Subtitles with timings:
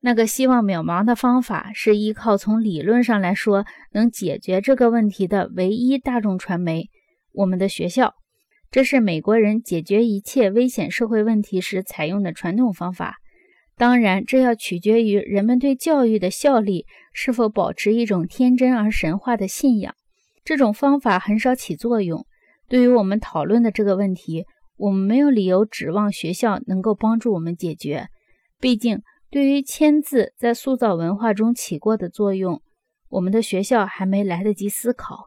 [0.00, 6.88] 那个希望渺茫的方法，是依靠从理论上来说能解决这个问题的唯一大众传媒——
[7.32, 8.14] 我们的学校。
[8.70, 13.16] 这是美国人解决一切危险社会问题时采用的传统方法。
[13.76, 19.94] 当然，这要取决于人们对教育的效力是否保持一种天真而神话的信仰。
[20.44, 22.26] 这种方法很少起作用。
[22.68, 24.44] 对于我们讨论的这个问题，
[24.76, 28.06] 我们没有理由指望学校能够帮助我们解决。
[28.60, 29.00] 毕竟，
[29.30, 32.60] 对于签字在塑造文化中起过的作用，
[33.08, 35.26] 我们的学校还没来得及思考。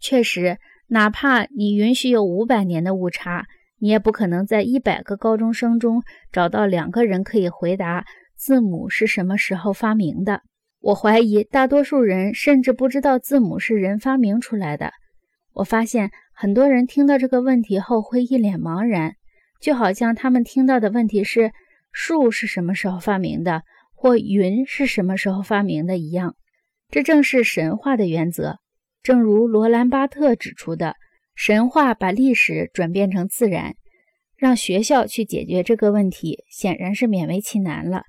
[0.00, 3.46] 确实，哪怕你允许有五百年的误差。
[3.78, 8.04] 你也不可能在一百个高中生中找到两个人可以回答
[8.36, 10.42] 字母是什么时候发明的。
[10.80, 14.92] 我怀疑大多数人甚至不知道字母是人发明出来的。
[15.54, 19.16] 我发现很多人听到这个问题后会一脸茫然，
[19.60, 21.50] 就好像他们听到的问题是
[21.92, 23.62] 树是什么时候发明的，
[23.94, 26.34] 或云是什么时候发明的一样。
[26.90, 28.58] 这正是神话的原则，
[29.02, 30.96] 正如罗兰巴特指出的。
[31.34, 33.74] 神话把历史转变成自然，
[34.36, 38.02] 让学校去解决这个问题，显然是勉为其难了。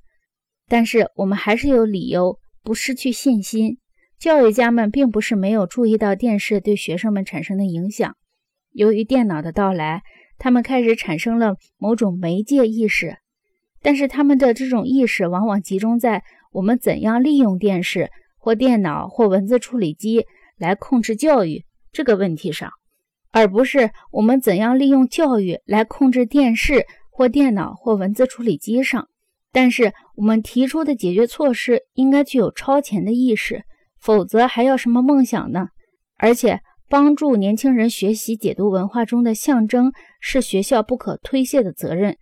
[0.68, 3.78] 但是我们还是有理由不失去信心。
[4.20, 8.16] 教育家们并不是没有注意到电视对学生们产生的影响。
[8.72, 10.02] 由于电脑的到来，
[10.38, 13.18] 他们开始产生了某种媒介意识，
[13.84, 20.26] 但是他们的这种意识往往集中在我们怎样利用电视或电脑或文字处理机
[20.58, 22.72] 来控制教育这个问题上。
[23.32, 29.08] 而不是我们怎样利用教育来控制电视或电脑或文字处理机上。
[29.52, 33.64] 但是我们提出的解决措施应该具有超前的意识，
[34.00, 35.68] 否则还要什么梦想呢？
[36.18, 42.18] 而且，帮助年轻人学习解读文化中的象征是学校不可推卸的责任。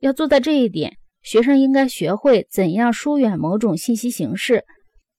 [0.00, 4.64] 要做到这一点，学生应该学会怎样疏远某种信息形式。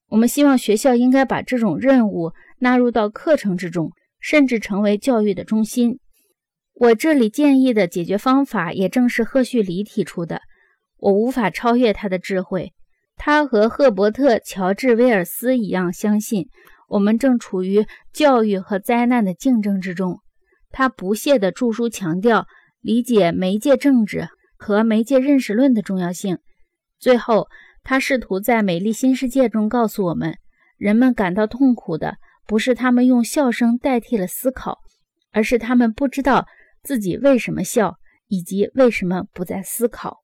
[0.10, 3.92] 我们希望学校应该把这种任务纳入到课程之中。
[4.22, 6.00] 甚至成为教育的中心。
[6.74, 10.42] 我这里建议的解决方法，也正是赫胥黎提出的。
[10.98, 12.74] 我无法超越他的智慧。
[13.16, 16.50] 他和赫伯特·乔治·威尔斯一样，相信
[16.90, 20.20] 我们正处于教育和灾难的竞争之中。
[20.70, 22.46] 他不懈地著书强调
[22.82, 24.28] 理解媒介政治
[24.60, 26.38] 和媒介认识论的重要性。
[27.00, 27.48] 最后，
[27.82, 30.38] 他试图在《美丽新世界》中告诉我们，
[30.78, 32.18] 人们感到痛苦的。
[32.46, 34.80] 不是他们用笑声代替了思考，
[35.32, 36.48] 而是他们不知道
[36.82, 37.98] 自己为什么笑，
[38.28, 40.24] 以及为什么不再思考。